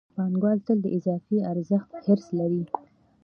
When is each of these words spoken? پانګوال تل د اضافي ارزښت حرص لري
پانګوال 0.15 0.57
تل 0.65 0.77
د 0.83 0.87
اضافي 0.97 1.37
ارزښت 1.51 1.89
حرص 2.05 2.27
لري 2.39 2.63